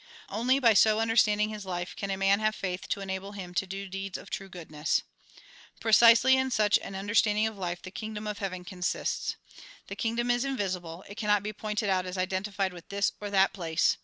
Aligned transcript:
Only 0.29 0.57
by 0.57 0.73
so 0.73 0.99
understanding 0.99 1.49
his 1.49 1.63
life, 1.63 1.95
can 1.95 2.09
a 2.09 2.17
man 2.17 2.39
have 2.39 2.55
faith 2.55 2.89
to 2.89 3.01
enable 3.01 3.33
him 3.33 3.53
to 3.53 3.67
do 3.67 3.87
deeds 3.87 4.17
of 4.17 4.31
true 4.31 4.49
goodness. 4.49 5.03
Precisely 5.79 6.35
in 6.37 6.49
such 6.49 6.79
an 6.79 6.95
understanding 6.95 7.45
of 7.45 7.55
life, 7.55 7.83
the 7.83 7.89
A 7.89 7.91
RECAPITULATION 7.91 8.15
199 8.15 8.15
Kingdom 8.15 8.27
of 8.27 8.37
Heaven 8.39 8.65
consists. 8.65 9.35
This 9.85 9.97
Kingdom 9.99 10.31
is 10.31 10.43
invisible; 10.43 11.05
it 11.07 11.17
cannot 11.17 11.43
be 11.43 11.53
pointed 11.53 11.89
out 11.91 12.07
as 12.07 12.17
identified 12.17 12.73
with 12.73 12.89
this 12.89 13.11
or 13.21 13.29
that 13.29 13.53
place. 13.53 13.97